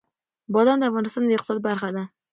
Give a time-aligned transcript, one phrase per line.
[0.53, 2.03] بادام د افغانستان د اقتصاد برخه ده.